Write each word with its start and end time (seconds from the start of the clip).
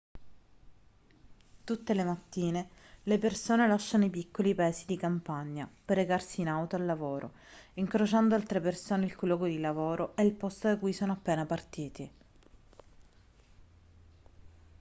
tutte 1.63 1.93
le 1.93 2.03
mattine 2.03 2.69
le 3.03 3.19
persone 3.19 3.67
lasciano 3.67 4.03
i 4.05 4.09
piccoli 4.09 4.55
paesi 4.55 4.85
di 4.87 4.97
campagna 4.97 5.69
per 5.85 5.97
recarsi 5.97 6.41
in 6.41 6.47
auto 6.47 6.75
al 6.75 6.85
lavoro 6.87 7.33
incrociando 7.75 8.33
altre 8.33 8.59
persone 8.61 9.05
il 9.05 9.15
cui 9.15 9.27
luogo 9.27 9.45
di 9.45 9.59
lavoro 9.59 10.15
è 10.15 10.23
il 10.23 10.33
posto 10.33 10.69
da 10.69 10.79
cui 10.79 10.91
sono 10.91 11.11
appena 11.11 11.45
partiti 11.45 12.11